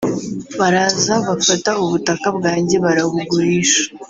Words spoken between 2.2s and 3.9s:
bwanjye barabugurisha